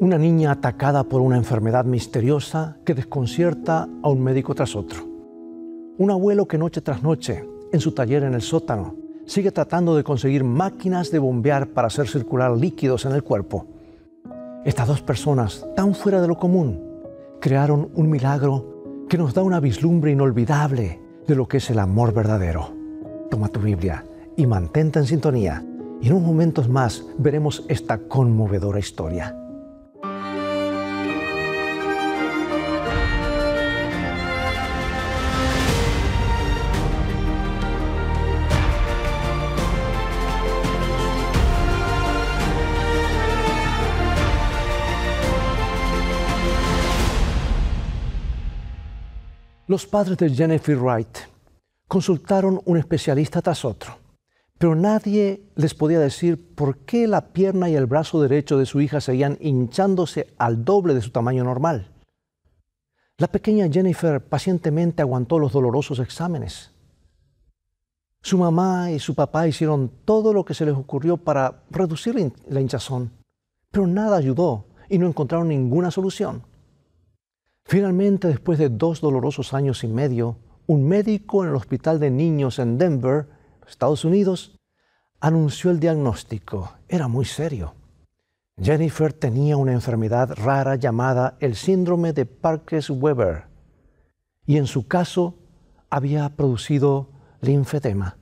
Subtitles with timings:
[0.00, 5.06] Una niña atacada por una enfermedad misteriosa que desconcierta a un médico tras otro.
[5.98, 8.94] Un abuelo que noche tras noche, en su taller en el sótano,
[9.26, 13.66] sigue tratando de conseguir máquinas de bombear para hacer circular líquidos en el cuerpo.
[14.64, 16.80] Estas dos personas, tan fuera de lo común,
[17.38, 22.14] crearon un milagro que nos da una vislumbre inolvidable de lo que es el amor
[22.14, 22.72] verdadero.
[23.30, 25.62] Toma tu Biblia y mantente en sintonía
[26.00, 29.36] y en unos momentos más veremos esta conmovedora historia.
[49.70, 51.16] Los padres de Jennifer Wright
[51.86, 53.98] consultaron un especialista tras otro,
[54.58, 58.80] pero nadie les podía decir por qué la pierna y el brazo derecho de su
[58.80, 61.86] hija seguían hinchándose al doble de su tamaño normal.
[63.16, 66.72] La pequeña Jennifer pacientemente aguantó los dolorosos exámenes.
[68.22, 72.16] Su mamá y su papá hicieron todo lo que se les ocurrió para reducir
[72.48, 73.12] la hinchazón,
[73.70, 76.49] pero nada ayudó y no encontraron ninguna solución.
[77.64, 82.58] Finalmente, después de dos dolorosos años y medio, un médico en el Hospital de Niños
[82.58, 83.28] en Denver,
[83.68, 84.58] Estados Unidos,
[85.20, 86.72] anunció el diagnóstico.
[86.88, 87.74] Era muy serio.
[88.60, 93.44] Jennifer tenía una enfermedad rara llamada el síndrome de Parkes-Weber
[94.46, 95.36] y en su caso
[95.88, 97.08] había producido
[97.40, 98.18] linfedema.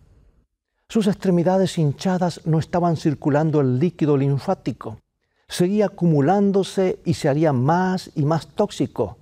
[0.89, 4.99] Sus extremidades hinchadas no estaban circulando el líquido linfático.
[5.49, 9.19] Seguía acumulándose y se haría más y más tóxico.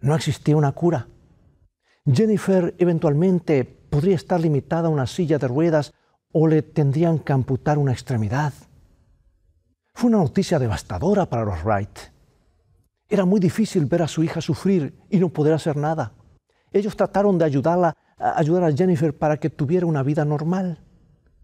[0.00, 1.08] No existía una cura.
[2.10, 5.92] Jennifer eventualmente podría estar limitada a una silla de ruedas
[6.32, 8.52] o le tendrían que amputar una extremidad.
[9.92, 11.98] Fue una noticia devastadora para los Wright.
[13.08, 16.12] Era muy difícil ver a su hija sufrir y no poder hacer nada.
[16.72, 20.78] Ellos trataron de ayudarla, ayudar a Jennifer para que tuviera una vida normal.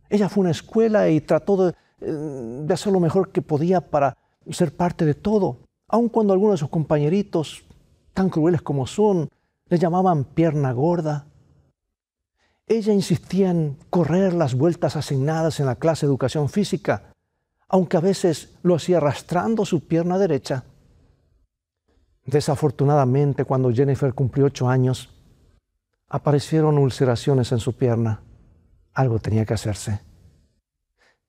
[0.08, 3.80] Ella fue a una escuela y trató de, eh, de hacer lo mejor que podía
[3.80, 4.16] para
[4.50, 5.58] ser parte de todo,
[5.88, 7.65] aun cuando algunos de sus compañeritos
[8.16, 9.28] tan crueles como son,
[9.68, 11.26] le llamaban pierna gorda.
[12.66, 17.12] Ella insistía en correr las vueltas asignadas en la clase de educación física,
[17.68, 20.64] aunque a veces lo hacía arrastrando su pierna derecha.
[22.24, 25.10] Desafortunadamente, cuando Jennifer cumplió ocho años,
[26.08, 28.22] aparecieron ulceraciones en su pierna.
[28.94, 30.00] Algo tenía que hacerse.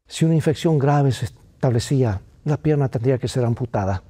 [0.08, 4.04] Si una infección grave se establecía, la pierna tendría que ser amputada.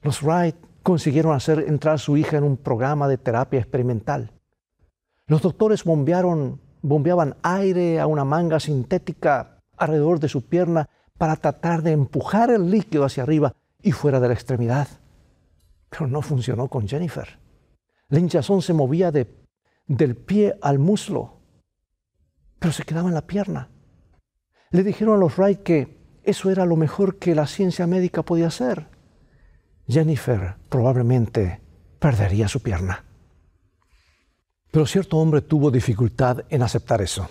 [0.00, 4.30] Los Wright consiguieron hacer entrar a su hija en un programa de terapia experimental.
[5.26, 10.88] Los doctores bombearon, bombeaban aire a una manga sintética alrededor de su pierna
[11.18, 13.52] para tratar de empujar el líquido hacia arriba
[13.82, 14.86] y fuera de la extremidad.
[15.90, 17.40] Pero no funcionó con Jennifer.
[18.08, 19.26] La hinchazón se movía de,
[19.88, 21.40] del pie al muslo,
[22.60, 23.70] pero se quedaba en la pierna.
[24.70, 28.46] Le dijeron a los Wright que eso era lo mejor que la ciencia médica podía
[28.46, 28.94] hacer.
[29.88, 31.60] Jennifer probablemente
[31.98, 33.04] perdería su pierna.
[34.70, 37.28] Pero cierto hombre tuvo dificultad en aceptar eso.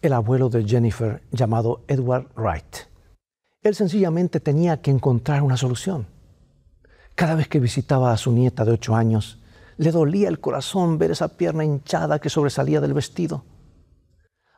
[0.00, 2.76] El abuelo de Jennifer, llamado Edward Wright.
[3.62, 6.06] Él sencillamente tenía que encontrar una solución.
[7.14, 9.42] Cada vez que visitaba a su nieta de ocho años,
[9.76, 13.44] le dolía el corazón ver esa pierna hinchada que sobresalía del vestido.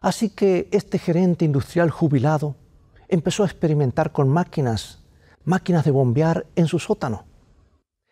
[0.00, 2.56] Así que este gerente industrial jubilado
[3.08, 4.99] empezó a experimentar con máquinas
[5.44, 7.24] máquinas de bombear en su sótano.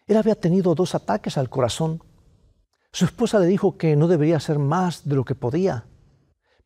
[0.07, 2.03] Él había tenido dos ataques al corazón.
[2.93, 5.85] Su esposa le dijo que no debería hacer más de lo que podía,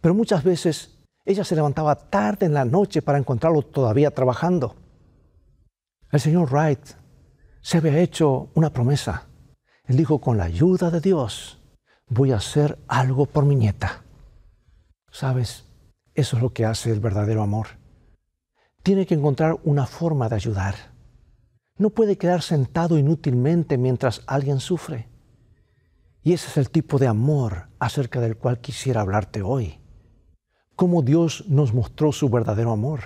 [0.00, 4.76] pero muchas veces ella se levantaba tarde en la noche para encontrarlo todavía trabajando.
[6.10, 6.80] El señor Wright
[7.60, 9.26] se había hecho una promesa.
[9.84, 11.58] Él dijo, con la ayuda de Dios,
[12.08, 14.04] voy a hacer algo por mi nieta.
[15.10, 15.64] ¿Sabes?
[16.14, 17.81] Eso es lo que hace el verdadero amor
[18.82, 20.74] tiene que encontrar una forma de ayudar.
[21.78, 25.08] No puede quedar sentado inútilmente mientras alguien sufre.
[26.22, 29.78] Y ese es el tipo de amor acerca del cual quisiera hablarte hoy.
[30.76, 33.00] Cómo Dios nos mostró su verdadero amor.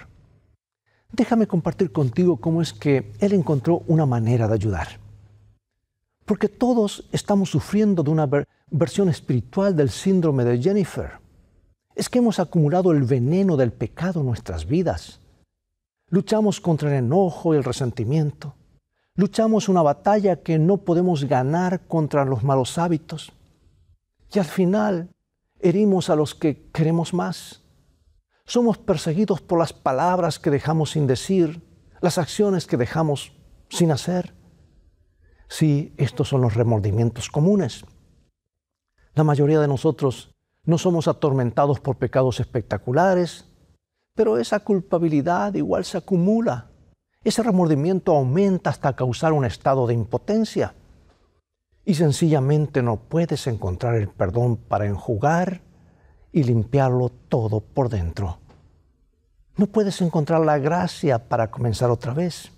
[1.12, 4.88] Déjame compartir contigo cómo es que Él encontró una manera de ayudar.
[6.24, 8.28] Porque todos estamos sufriendo de una
[8.70, 11.12] versión espiritual del síndrome de Jennifer.
[11.94, 15.20] Es que hemos acumulado el veneno del pecado en nuestras vidas
[16.08, 18.54] Luchamos contra el enojo y el resentimiento.
[19.16, 23.32] Luchamos una batalla que no podemos ganar contra los malos hábitos.
[24.32, 25.10] Y al final
[25.58, 27.62] herimos a los que queremos más.
[28.44, 31.62] Somos perseguidos por las palabras que dejamos sin decir,
[32.00, 33.32] las acciones que dejamos
[33.68, 34.34] sin hacer.
[35.48, 37.84] Sí, estos son los remordimientos comunes.
[39.14, 43.46] La mayoría de nosotros no somos atormentados por pecados espectaculares,
[44.16, 46.70] pero esa culpabilidad igual se acumula.
[47.22, 50.74] Ese remordimiento aumenta hasta causar un estado de impotencia.
[51.84, 55.60] Y sencillamente no puedes encontrar el perdón para enjugar
[56.32, 58.38] y limpiarlo todo por dentro.
[59.56, 62.50] No puedes encontrar la gracia para comenzar otra vez.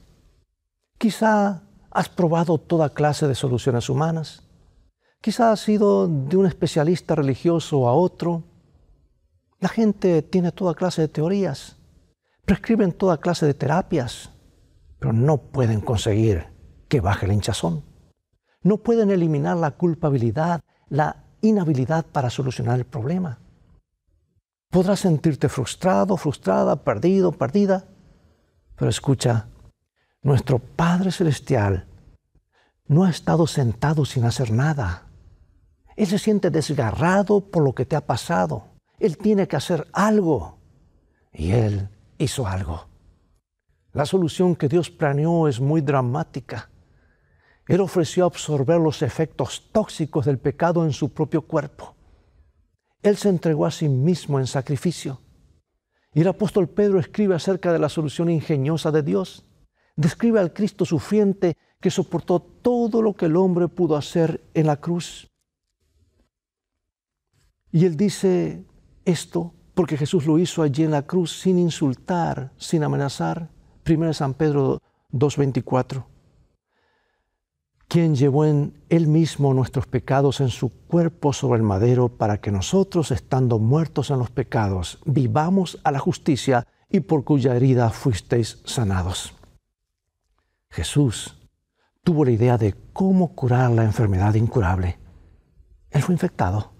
[0.97, 4.43] Quizá has probado toda clase de soluciones humanas.
[5.21, 8.45] Quizá has ido de un especialista religioso a otro.
[9.61, 11.77] La gente tiene toda clase de teorías,
[12.45, 14.31] prescriben toda clase de terapias,
[15.01, 16.47] pero no pueden conseguir
[16.89, 17.85] que baje el hinchazón.
[18.63, 23.41] No pueden eliminar la culpabilidad, la inhabilidad para solucionar el problema.
[24.71, 27.85] Podrás sentirte frustrado, frustrada, perdido, perdida,
[28.77, 29.49] pero escucha,
[30.23, 31.89] nuestro Padre Celestial
[32.87, 35.09] no ha estado sentado sin hacer nada.
[35.97, 38.68] Él se siente desgarrado por lo que te ha pasado.
[38.99, 40.59] Él tiene que hacer algo.
[41.33, 42.87] Y Él hizo algo.
[43.93, 46.71] La solución que Dios planeó es muy dramática.
[47.67, 51.95] Él ofreció absorber los efectos tóxicos del pecado en su propio cuerpo.
[53.03, 55.21] Él se entregó a sí mismo en sacrificio.
[56.15, 59.47] Y el apóstol Pedro escribe acerca de la solución ingeniosa de Dios.
[59.97, 64.79] Describe al Cristo sufriente que soportó todo lo que el hombre pudo hacer en la
[64.79, 65.31] cruz.
[67.71, 68.65] Y él dice
[69.09, 73.51] esto porque Jesús lo hizo allí en la cruz sin insultar, sin amenazar.
[73.87, 74.81] 1 San Pedro
[75.13, 76.05] 2.24
[77.89, 82.53] quien llevó en él mismo nuestros pecados en su cuerpo sobre el madero, para que
[82.53, 88.61] nosotros, estando muertos en los pecados, vivamos a la justicia y por cuya herida fuisteis
[88.65, 89.35] sanados.
[90.71, 91.39] Jesús
[92.05, 94.99] tuvo la idea de cómo curar la enfermedad incurable.
[95.91, 96.73] Él fue infectado.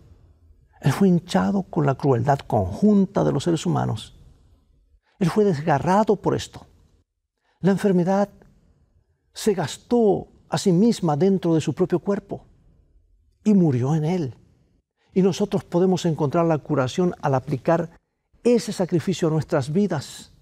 [0.81, 4.17] Él fue hinchado con la crueldad conjunta de los seres humanos.
[5.19, 6.67] Él fue desgarrado por esto.
[7.61, 8.29] La enfermedad
[9.33, 12.45] se gastó a sí misma dentro de su propio cuerpo
[13.45, 14.35] y murió en él.
[15.13, 17.91] Y nosotros podemos encontrar la curación al aplicar
[18.45, 20.33] ese sacrificio a nuestras vidas.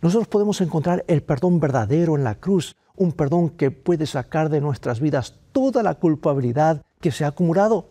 [0.00, 4.60] Nosotros podemos encontrar el perdón verdadero en la cruz, un perdón que puede sacar de
[4.60, 7.90] nuestras vidas toda la culpabilidad que se ha acumulado.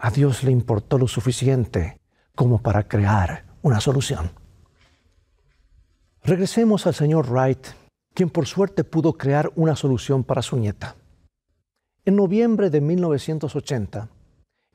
[0.00, 2.00] A Dios le importó lo suficiente
[2.36, 4.30] como para crear una solución.
[6.22, 7.66] Regresemos al señor Wright
[8.14, 10.94] quien por suerte pudo crear una solución para su nieta.
[12.04, 14.08] En noviembre de 1980,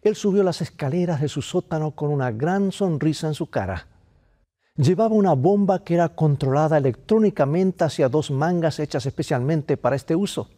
[0.01, 3.87] él subió las escaleras de su sótano con una gran sonrisa en su cara.
[4.75, 10.49] Llevaba una bomba que era controlada electrónicamente hacia dos mangas hechas especialmente para este uso.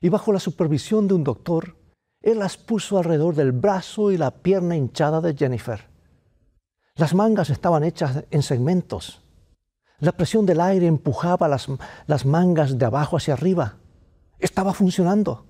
[0.00, 1.76] Y bajo la supervisión de un doctor,
[2.24, 5.88] él las puso alrededor del brazo y la pierna hinchada de Jennifer.
[6.96, 9.24] Las mangas estaban hechas en segmentos
[10.04, 11.68] la presión del aire empujaba las,
[12.06, 13.76] las mangas de abajo hacia arriba.
[14.38, 15.46] Estaba funcionando.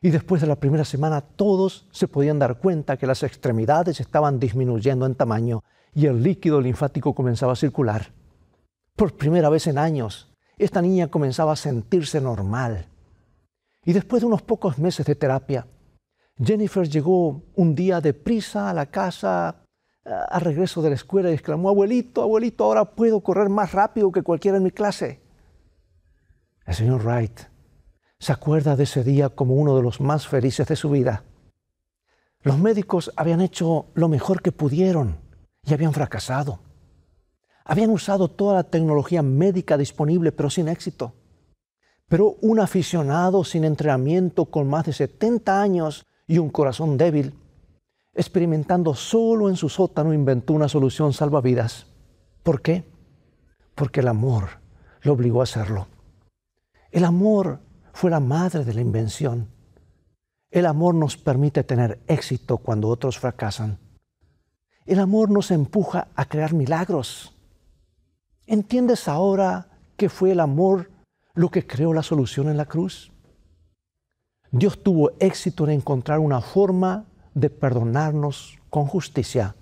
[0.00, 4.38] Y después de la primera semana todos se podían dar cuenta que las extremidades estaban
[4.38, 5.64] disminuyendo en tamaño
[5.94, 8.12] y el líquido linfático comenzaba a circular.
[8.94, 10.28] Por primera vez en años,
[10.58, 12.86] esta niña comenzaba a sentirse normal.
[13.84, 15.66] Y después de unos pocos meses de terapia,
[16.42, 19.64] Jennifer llegó un día deprisa a la casa
[20.04, 24.22] a regreso de la escuela y exclamó, abuelito, abuelito, ahora puedo correr más rápido que
[24.22, 25.20] cualquiera en mi clase.
[26.64, 27.40] El señor Wright
[28.18, 31.24] se acuerda de ese día como uno de los más felices de su vida.
[32.42, 35.18] Los médicos habían hecho lo mejor que pudieron
[35.64, 36.60] y habían fracasado.
[37.64, 41.12] Habían usado toda la tecnología médica disponible, pero sin éxito.
[42.08, 47.34] Pero un aficionado sin entrenamiento con más de 70 años y un corazón débil
[48.18, 51.86] experimentando solo en su sótano, inventó una solución salvavidas.
[52.42, 52.84] ¿Por qué?
[53.74, 54.60] Porque el amor
[55.02, 55.86] lo obligó a hacerlo.
[56.90, 57.60] El amor
[57.92, 59.48] fue la madre de la invención.
[60.50, 63.78] El amor nos permite tener éxito cuando otros fracasan.
[64.84, 67.36] El amor nos empuja a crear milagros.
[68.46, 70.90] ¿Entiendes ahora que fue el amor
[71.34, 73.12] lo que creó la solución en la cruz?
[74.50, 79.54] Dios tuvo éxito en encontrar una forma de perdonarnos con justicia,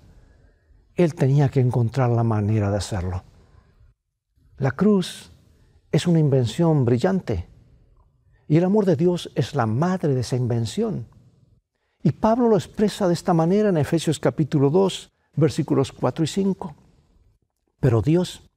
[0.95, 3.23] Él tenía que encontrar la manera de hacerlo.
[4.57, 5.31] La cruz
[5.91, 7.47] es una invención brillante
[8.47, 11.07] y el amor de Dios es la madre de esa invención.
[12.01, 16.75] Y Pablo lo expresa de esta manera en Efesios capítulo 2, versículos 4 y 5.
[17.79, 18.49] Pero Dios,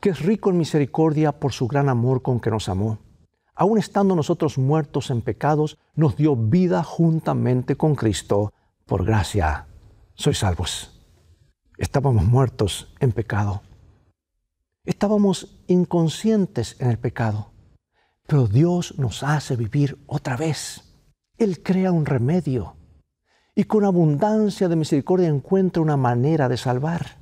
[0.00, 2.98] que es rico en misericordia por su gran amor con que nos amó.
[3.54, 8.52] Aun estando nosotros muertos en pecados, nos dio vida juntamente con Cristo.
[8.86, 9.66] Por gracia,
[10.14, 11.00] sois salvos.
[11.76, 13.62] Estábamos muertos en pecado.
[14.84, 17.52] Estábamos inconscientes en el pecado.
[18.26, 20.94] Pero Dios nos hace vivir otra vez.
[21.36, 22.76] Él crea un remedio
[23.54, 27.18] y con abundancia de misericordia encuentra una manera de salvar.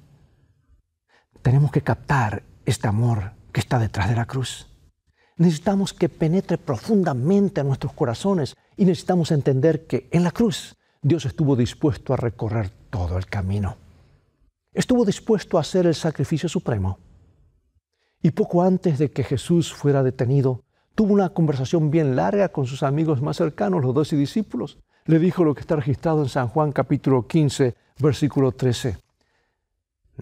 [1.42, 4.69] Tenemos que captar este amor que está detrás de la cruz.
[5.40, 11.24] Necesitamos que penetre profundamente a nuestros corazones y necesitamos entender que en la cruz Dios
[11.24, 13.78] estuvo dispuesto a recorrer todo el camino.
[14.74, 16.98] Estuvo dispuesto a hacer el sacrificio supremo.
[18.22, 20.62] Y poco antes de que Jesús fuera detenido,
[20.94, 24.76] tuvo una conversación bien larga con sus amigos más cercanos, los doce discípulos.
[25.06, 28.98] Le dijo lo que está registrado en San Juan capítulo 15, versículo 13.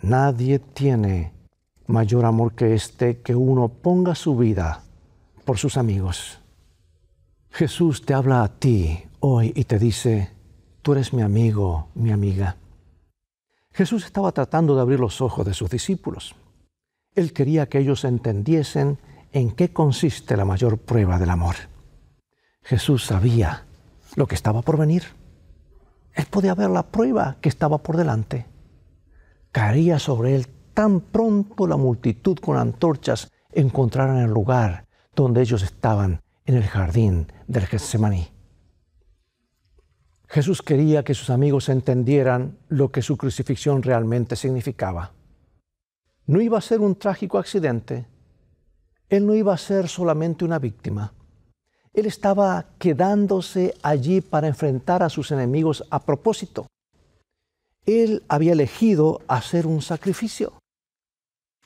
[0.00, 1.32] Nadie tiene
[1.88, 4.84] mayor amor que este que uno ponga su vida
[5.48, 6.40] por sus amigos.
[7.48, 10.30] Jesús te habla a ti hoy y te dice,
[10.82, 12.58] tú eres mi amigo, mi amiga.
[13.72, 16.34] Jesús estaba tratando de abrir los ojos de sus discípulos.
[17.14, 18.98] Él quería que ellos entendiesen
[19.32, 21.54] en qué consiste la mayor prueba del amor.
[22.62, 23.64] Jesús sabía
[24.16, 25.04] lo que estaba por venir.
[26.12, 28.44] Él podía ver la prueba que estaba por delante.
[29.50, 34.88] Caería sobre él tan pronto la multitud con antorchas encontraran el lugar
[35.22, 38.28] donde ellos estaban en el jardín del Getsemaní.
[40.28, 45.12] Jesús quería que sus amigos entendieran lo que su crucifixión realmente significaba.
[46.26, 48.06] No iba a ser un trágico accidente,
[49.08, 51.12] él no iba a ser solamente una víctima.
[51.94, 56.66] Él estaba quedándose allí para enfrentar a sus enemigos a propósito.
[57.87, 60.52] Él había elegido hacer un sacrificio.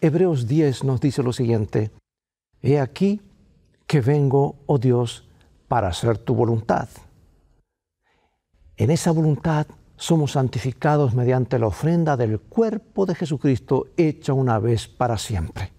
[0.00, 1.90] Hebreos 10 nos dice lo siguiente,
[2.62, 3.20] He aquí
[3.92, 5.28] que vengo, oh Dios,
[5.68, 6.88] para hacer tu voluntad.
[8.78, 14.88] En esa voluntad somos santificados mediante la ofrenda del cuerpo de Jesucristo hecha una vez
[14.88, 15.72] para siempre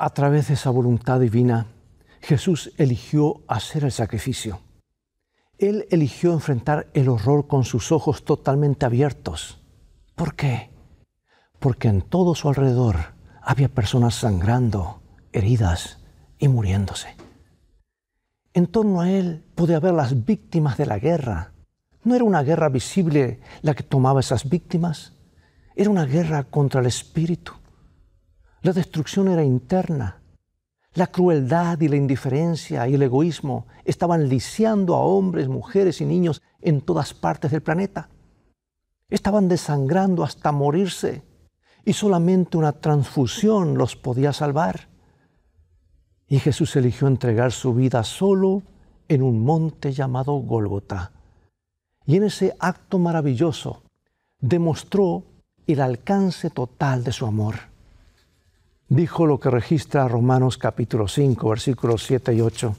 [0.00, 1.66] a través de esa voluntad divina,
[2.22, 4.60] Jesús eligió hacer el sacrificio.
[5.58, 9.60] Él eligió enfrentar el horror con sus ojos totalmente abiertos.
[10.14, 10.70] ¿Por qué?
[11.58, 13.12] Porque en todo su alrededor
[13.42, 15.99] había personas sangrando, heridas
[16.40, 17.14] y muriéndose.
[18.52, 21.52] En torno a él podía haber las víctimas de la guerra.
[22.02, 25.12] No era una guerra visible la que tomaba esas víctimas,
[25.76, 27.52] era una guerra contra el espíritu.
[28.62, 30.20] La destrucción era interna.
[30.92, 36.42] La crueldad y la indiferencia y el egoísmo estaban lisiando a hombres, mujeres y niños
[36.60, 38.10] en todas partes del planeta.
[39.08, 41.22] Estaban desangrando hasta morirse
[41.84, 44.89] y solamente una transfusión los podía salvar.
[46.30, 48.62] Y Jesús eligió entregar su vida solo
[49.08, 51.12] en un monte llamado Gólgota.
[52.06, 53.82] Y en ese acto maravilloso
[54.40, 55.24] demostró
[55.66, 57.70] el alcance total de su amor
[58.90, 62.74] dijo lo que registra Romanos capítulo 5, versículos 7 y 8.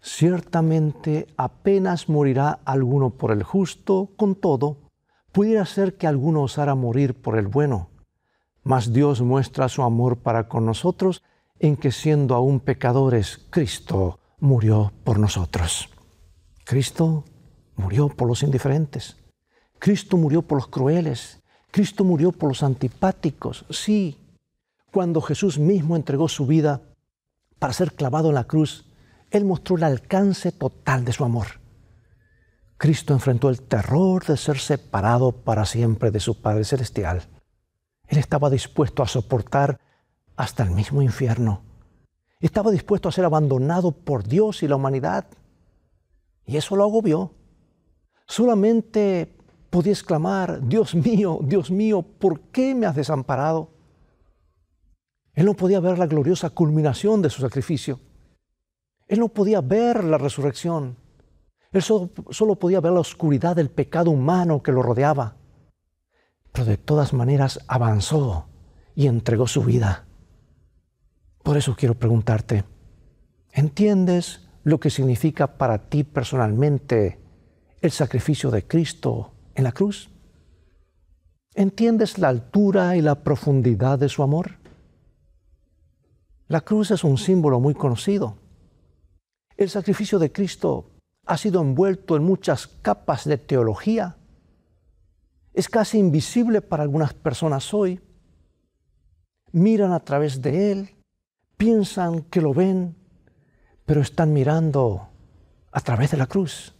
[0.00, 4.78] Ciertamente apenas morirá alguno por el justo, con todo,
[5.30, 7.88] pudiera ser que alguno osara morir por el bueno.
[8.64, 11.22] Mas Dios muestra su amor para con nosotros
[11.62, 15.88] en que siendo aún pecadores, Cristo murió por nosotros.
[16.64, 17.24] Cristo
[17.76, 19.16] murió por los indiferentes.
[19.78, 21.40] Cristo murió por los crueles.
[21.70, 23.64] Cristo murió por los antipáticos.
[23.70, 24.18] Sí,
[24.90, 26.82] cuando Jesús mismo entregó su vida
[27.60, 28.84] para ser clavado en la cruz,
[29.30, 31.46] Él mostró el alcance total de su amor.
[32.76, 37.22] Cristo enfrentó el terror de ser separado para siempre de su Padre Celestial.
[38.08, 39.78] Él estaba dispuesto a soportar
[40.36, 41.62] hasta el mismo infierno.
[42.40, 45.26] Estaba dispuesto a ser abandonado por Dios y la humanidad.
[46.44, 47.32] Y eso lo agobió.
[48.26, 49.36] Solamente
[49.70, 53.70] podía exclamar, Dios mío, Dios mío, ¿por qué me has desamparado?
[55.34, 58.00] Él no podía ver la gloriosa culminación de su sacrificio.
[59.08, 60.96] Él no podía ver la resurrección.
[61.70, 65.36] Él solo, podía ver la oscuridad del pecado humano que lo rodeaba.
[66.52, 68.46] Pero de todas maneras avanzó
[68.94, 70.06] y entregó su vida.
[71.42, 72.64] Por eso quiero preguntarte,
[73.50, 77.18] ¿entiendes lo que significa para ti personalmente
[77.80, 80.08] el sacrificio de Cristo en la cruz?
[81.54, 84.58] ¿Entiendes la altura y la profundidad de su amor?
[86.46, 88.36] La cruz es un símbolo muy conocido.
[89.56, 90.90] El sacrificio de Cristo
[91.26, 94.16] ha sido envuelto en muchas capas de teología.
[95.54, 98.00] Es casi invisible para algunas personas hoy.
[99.50, 101.01] miran a través de Él,
[101.56, 102.96] piensan que lo ven,
[103.84, 105.08] pero están mirando
[105.70, 106.74] a través de la cruz.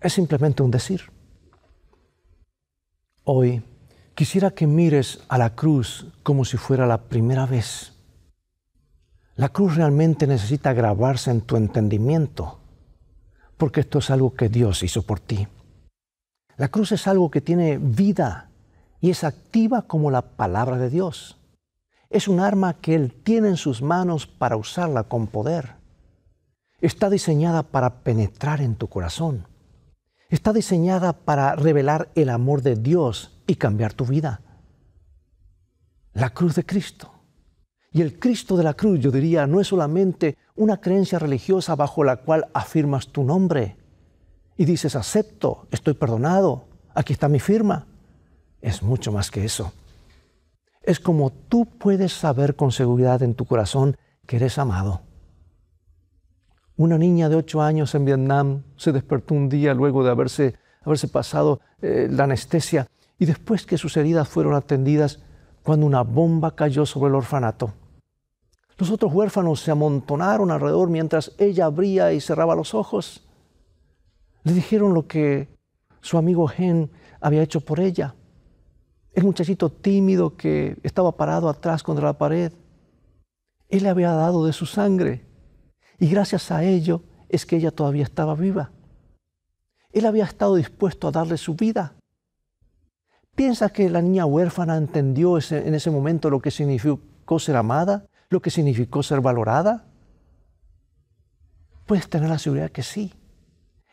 [0.00, 1.02] Es simplemente un decir.
[3.24, 3.62] Hoy
[4.14, 7.92] quisiera que mires a la cruz como si fuera la primera vez.
[9.34, 12.58] La cruz realmente necesita grabarse en tu entendimiento,
[13.58, 15.46] porque esto es algo que Dios hizo por ti.
[16.56, 18.48] La cruz es algo que tiene vida
[19.00, 21.35] y es activa como la palabra de Dios.
[22.10, 25.74] Es un arma que Él tiene en sus manos para usarla con poder.
[26.80, 29.46] Está diseñada para penetrar en tu corazón.
[30.28, 34.40] Está diseñada para revelar el amor de Dios y cambiar tu vida.
[36.12, 37.12] La cruz de Cristo.
[37.92, 42.04] Y el Cristo de la cruz, yo diría, no es solamente una creencia religiosa bajo
[42.04, 43.76] la cual afirmas tu nombre
[44.56, 47.86] y dices, acepto, estoy perdonado, aquí está mi firma.
[48.60, 49.72] Es mucho más que eso.
[50.86, 55.02] Es como tú puedes saber con seguridad en tu corazón que eres amado.
[56.76, 61.08] Una niña de ocho años en Vietnam se despertó un día luego de haberse, haberse
[61.08, 62.86] pasado eh, la anestesia
[63.18, 65.18] y después que sus heridas fueron atendidas
[65.64, 67.74] cuando una bomba cayó sobre el orfanato.
[68.78, 73.26] Los otros huérfanos se amontonaron alrededor mientras ella abría y cerraba los ojos.
[74.44, 75.48] Le dijeron lo que
[76.00, 78.14] su amigo Gen había hecho por ella.
[79.16, 82.52] El muchachito tímido que estaba parado atrás contra la pared.
[83.70, 85.24] Él le había dado de su sangre.
[85.98, 88.72] Y gracias a ello es que ella todavía estaba viva.
[89.90, 91.94] Él había estado dispuesto a darle su vida.
[93.34, 98.04] ¿Piensa que la niña huérfana entendió en ese momento lo que significó ser amada?
[98.28, 99.86] ¿Lo que significó ser valorada?
[101.86, 103.14] Puedes tener la seguridad que sí.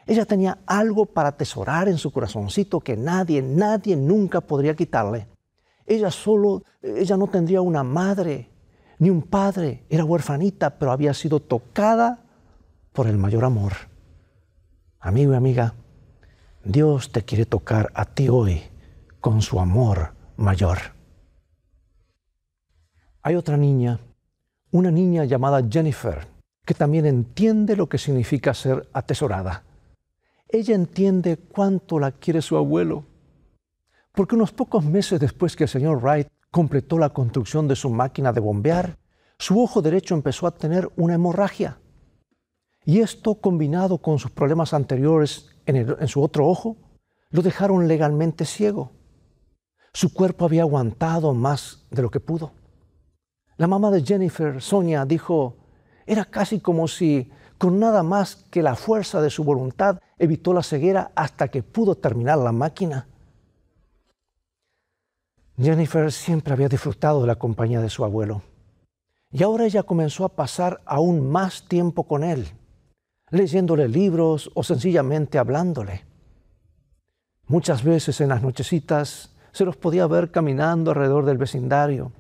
[0.06, 5.28] Ella tenía algo para atesorar en su corazoncito que nadie, nadie nunca podría quitarle.
[5.86, 8.50] Ella solo, ella no tendría una madre
[9.00, 12.24] ni un padre, era huerfanita, pero había sido tocada
[12.94, 13.74] por el mayor amor.
[15.00, 15.74] Amigo y amiga,
[16.64, 18.62] Dios te quiere tocar a ti hoy
[19.20, 20.78] con su amor mayor.
[23.22, 24.00] Hay otra niña,
[24.72, 26.28] una niña llamada Jennifer,
[26.66, 29.64] que también entiende lo que significa ser atesorada.
[30.54, 33.06] Ella entiende cuánto la quiere su abuelo,
[34.12, 38.32] porque unos pocos meses después que el señor Wright completó la construcción de su máquina
[38.32, 39.00] de bombear,
[39.40, 41.80] su ojo derecho empezó a tener una hemorragia.
[42.86, 46.78] Y esto, combinado con sus problemas anteriores en, su otro ojo,
[47.32, 48.92] lo dejaron legalmente ciego.
[49.92, 52.52] Su cuerpo había aguantado más de lo que pudo.
[53.58, 55.58] La mamá de Jennifer, Sonia, dijo,
[56.06, 60.64] era casi como si con nada más que la fuerza de su voluntad evitó la
[60.64, 63.08] ceguera hasta que pudo terminar la máquina.
[65.58, 68.42] Jennifer siempre había disfrutado de la compañía de su abuelo.
[69.32, 72.48] Y ahora ella comenzó a pasar aún más tiempo con él,
[73.30, 76.06] leyéndole libros o sencillamente hablándole.
[77.48, 82.12] Muchas veces en las nochecitas se los podía ver caminando alrededor del vecindario.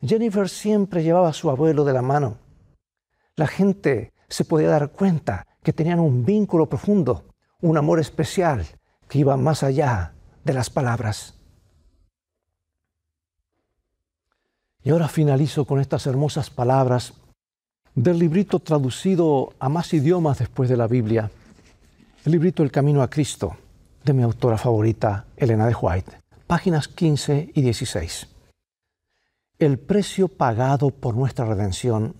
[0.00, 2.38] Jennifer siempre llevaba a su abuelo de la mano.
[3.36, 7.24] La gente se podía dar cuenta que tenían un vínculo profundo,
[7.60, 8.66] un amor especial
[9.08, 10.14] que iba más allá
[10.44, 11.34] de las palabras.
[14.82, 17.14] Y ahora finalizo con estas hermosas palabras
[17.94, 21.30] del librito traducido a más idiomas después de la Biblia,
[22.24, 23.56] el librito El Camino a Cristo,
[24.04, 26.12] de mi autora favorita, Elena de White,
[26.46, 28.28] páginas 15 y 16.
[29.58, 32.16] El precio pagado por nuestra redención,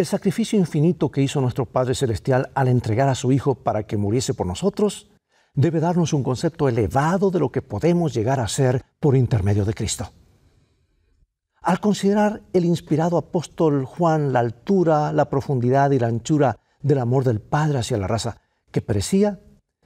[0.00, 3.96] el sacrificio infinito que hizo nuestro Padre Celestial al entregar a su Hijo para que
[3.96, 5.10] muriese por nosotros,
[5.54, 9.74] debe darnos un concepto elevado de lo que podemos llegar a ser por intermedio de
[9.74, 10.10] Cristo.
[11.62, 17.24] Al considerar el inspirado apóstol Juan la altura, la profundidad y la anchura del amor
[17.24, 18.38] del Padre hacia la raza
[18.70, 19.40] que perecía,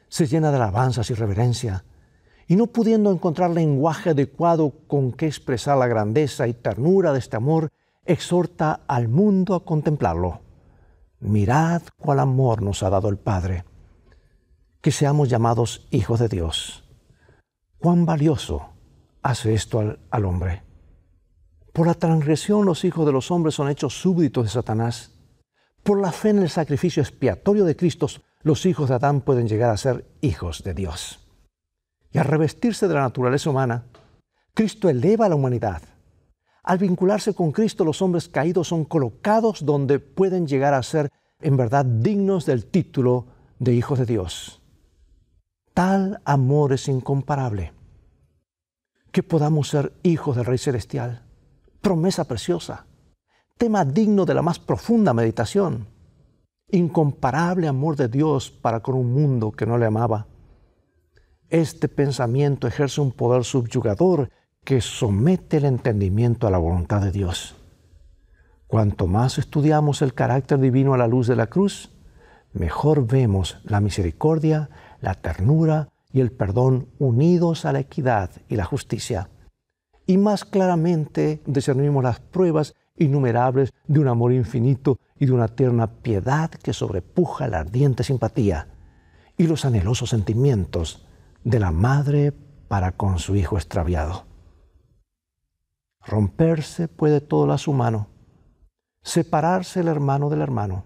[0.09, 1.85] se llena de alabanzas y reverencia,
[2.47, 7.37] y no pudiendo encontrar lenguaje adecuado con que expresar la grandeza y ternura de este
[7.37, 7.71] amor,
[8.07, 10.41] exhorta al mundo a contemplarlo.
[11.21, 13.65] Mirad cuál amor nos ha dado el Padre,
[14.81, 16.85] que seamos llamados hijos de Dios.
[17.79, 18.71] Cuán valioso
[19.23, 20.63] hace esto al, hombre.
[21.73, 25.13] Por la transgresión los hijos de los hombres son hechos súbditos de Satanás.
[25.83, 28.07] Por la fe en el sacrificio expiatorio de Cristo,
[28.43, 31.27] los hijos de Adán pueden llegar a ser hijos de Dios.
[32.13, 33.87] Y al revestirse de la naturaleza humana,
[34.53, 35.83] Cristo eleva a la humanidad.
[36.65, 41.57] Al vincularse con Cristo, los hombres caídos son colocados donde pueden llegar a ser en
[41.57, 43.27] verdad dignos del título
[43.59, 44.61] de hijos de Dios.
[45.73, 47.73] Tal amor es incomparable.
[49.13, 51.25] Que podamos ser hijos del Rey Celestial
[51.85, 52.87] promesa preciosa,
[53.59, 55.87] tema digno de la más profunda meditación,
[56.71, 60.27] incomparable amor de Dios para con un mundo que no le amaba.
[61.51, 64.31] Este pensamiento ejerce un poder subyugador
[64.65, 67.55] que somete el entendimiento a la voluntad de Dios.
[68.67, 71.91] Cuanto más estudiamos el carácter divino a la luz de la cruz,
[72.53, 78.65] mejor vemos la misericordia, la ternura y el perdón unidos a la equidad y la
[78.65, 79.29] justicia.
[80.07, 85.87] Y más claramente discernimos las pruebas innumerables de un amor infinito y de una tierna
[85.87, 88.69] piedad que sobrepuja la ardiente simpatía
[89.37, 91.07] y los anhelosos sentimientos
[91.43, 92.33] de la madre
[92.69, 94.34] para con su hijo extraviado.
[96.07, 98.09] Romperse puede todo lazo humano,
[99.03, 100.85] separarse el hermano del hermano,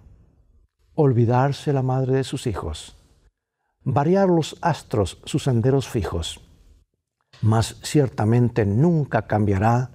[0.94, 2.96] olvidarse la madre de sus hijos,
[3.84, 6.40] variar los astros sus senderos fijos,
[7.42, 9.90] mas ciertamente nunca cambiará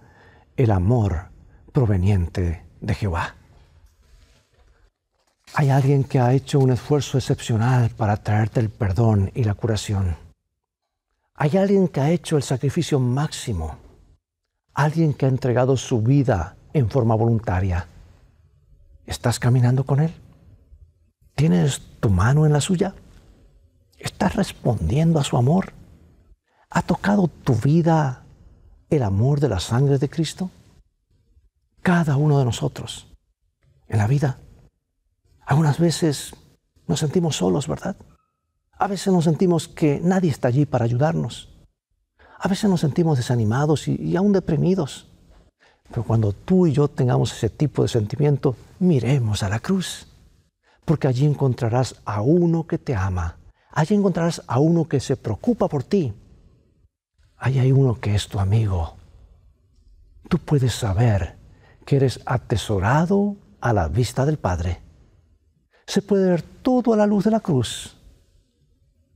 [0.55, 1.29] el amor
[1.71, 3.35] proveniente de Jehová.
[5.55, 10.15] Hay alguien que ha hecho un esfuerzo excepcional para traerte el perdón y la curación.
[11.35, 13.82] Hay alguien que ha hecho el sacrificio máximo.
[14.73, 17.87] Alguien que ha entregado su vida en forma voluntaria.
[19.05, 20.13] ¿Estás caminando con Él?
[21.35, 22.95] ¿Tienes tu mano en la suya?
[23.99, 25.73] ¿Estás respondiendo a su amor?
[26.69, 28.23] ¿Ha tocado tu vida
[28.89, 30.49] el amor de la sangre de Cristo?
[31.81, 33.07] Cada uno de nosotros
[33.87, 34.39] en la vida.
[35.45, 36.35] Algunas veces
[36.87, 37.95] nos sentimos solos, ¿verdad?
[38.79, 41.52] A veces nos sentimos que nadie está allí para ayudarnos.
[42.39, 45.07] A veces nos sentimos desanimados y, aún deprimidos.
[45.89, 50.07] Pero cuando tú y yo tengamos ese tipo de sentimiento, miremos a la cruz.
[50.85, 53.37] Porque allí encontrarás a uno que te ama.
[53.71, 56.13] Allí encontrarás a uno que se preocupa por ti.
[57.37, 58.95] Allí hay uno que es tu amigo.
[60.29, 61.37] Tú puedes saber
[61.85, 64.81] que eres atesorado a la vista del Padre.
[65.85, 67.97] Se puede ver todo a la luz de la cruz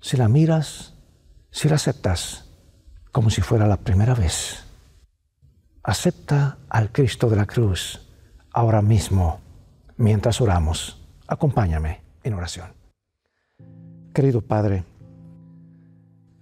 [0.08, 0.93] si la miras,
[1.51, 2.45] si la aceptas,
[3.17, 4.63] como si fuera la primera vez.
[5.82, 8.08] Acepta al Cristo de la cruz
[8.53, 9.39] ahora mismo,
[9.97, 11.03] mientras oramos.
[11.27, 12.67] Acompáñame en oración.
[14.13, 14.84] Querido Padre,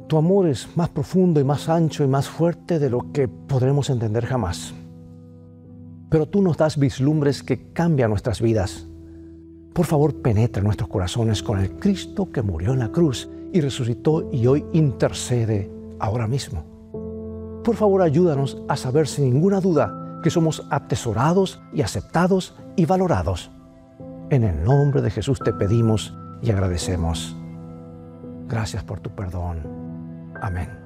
[0.09, 3.89] tu amor es más profundo y más ancho y más fuerte de lo que podremos
[3.89, 4.73] entender jamás.
[6.09, 8.85] Pero tú nos das vislumbres que cambian nuestras vidas.
[9.73, 14.29] Por favor, penetra nuestros corazones con el Cristo que murió en la cruz y resucitó
[14.33, 16.63] y hoy intercede ahora mismo.
[17.63, 23.51] Por favor, ayúdanos a saber sin ninguna duda que somos atesorados y aceptados y valorados.
[24.29, 27.35] En el nombre de Jesús te pedimos y agradecemos.
[28.47, 29.61] Gracias por tu perdón.
[30.41, 30.84] Amén.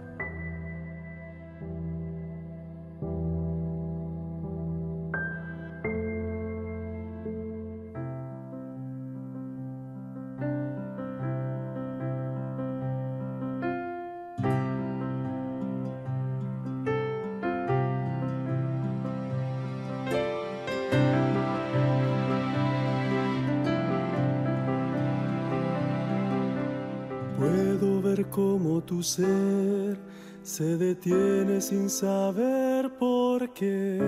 [28.30, 29.98] Como tu ser
[30.44, 34.00] se detiene sin saber por qué.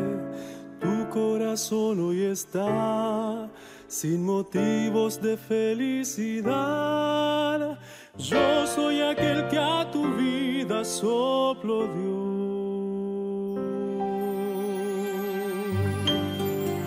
[0.79, 3.49] Tu corazón hoy está
[3.87, 6.51] sin motivos de felicidad.
[8.17, 12.41] Yo soy aquel que a tu vida soplo Dios.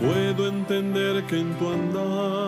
[0.00, 2.43] Puedo entender que en tu andar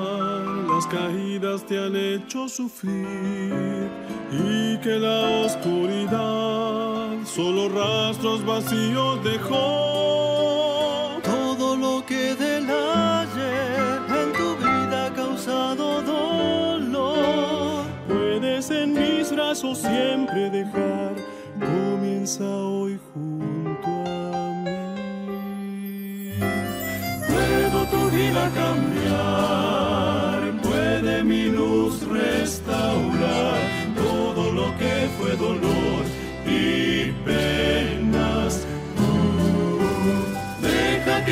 [0.90, 3.90] caídas te han hecho sufrir
[4.31, 11.20] y que la oscuridad solo rastros vacíos dejó.
[11.22, 19.79] Todo lo que del ayer en tu vida ha causado dolor, puedes en mis brazos
[19.79, 21.14] siempre dejar.
[21.59, 26.33] Comienza hoy junto a mí.
[27.29, 28.95] Puedo tu vida cambiar,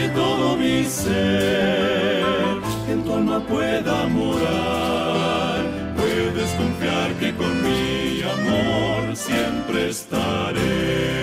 [0.05, 2.25] que todo mi ser
[2.91, 5.63] en tu alma pueda morar.
[5.97, 11.14] Puedes confiar que con mi amor siempre estaré.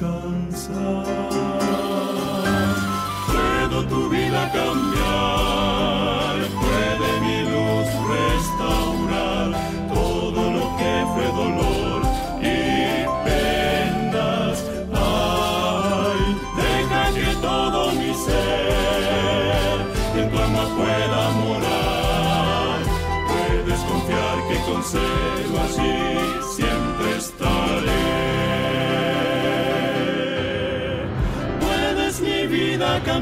[0.00, 0.49] gone.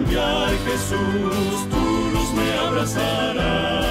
[0.09, 3.83] Cambiar, Jesús, tu luz me abrazará.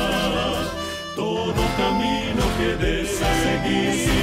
[1.15, 4.16] Todo camino que desea seguir,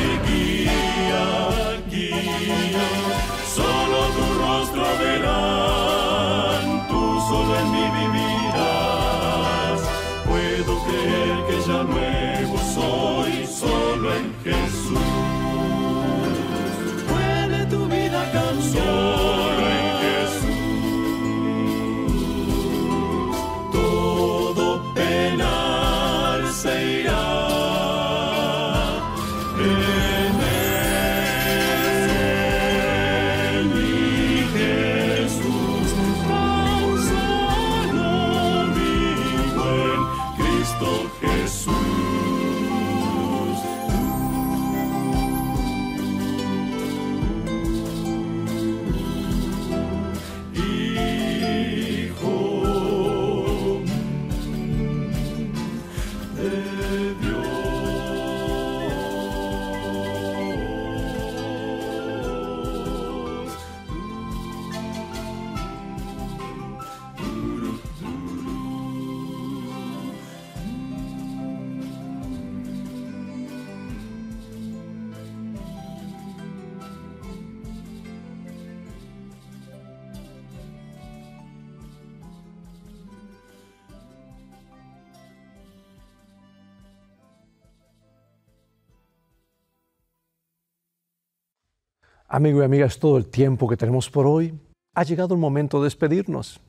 [92.34, 94.58] Amigo y amiga, es todo el tiempo que tenemos por hoy.
[94.96, 96.60] Ha llegado el momento de despedirnos.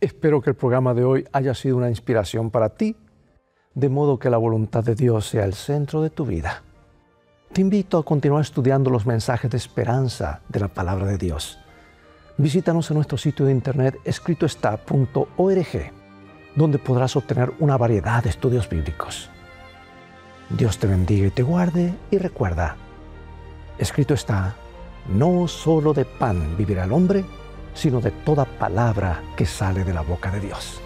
[0.00, 2.96] Espero que el programa de hoy haya sido una inspiración para ti,
[3.72, 6.64] de modo que la voluntad de Dios sea el centro de tu vida.
[7.52, 11.56] Te invito a continuar estudiando los mensajes de esperanza de la palabra de Dios.
[12.36, 15.92] Visítanos en nuestro sitio de internet escritoestá.org,
[16.56, 19.30] donde podrás obtener una variedad de estudios bíblicos.
[20.50, 22.74] Dios te bendiga y te guarde y recuerda,
[23.78, 24.56] escrito está,
[25.08, 27.24] no solo de pan vivirá el hombre,
[27.74, 30.81] sino de toda palabra que sale de la boca de Dios.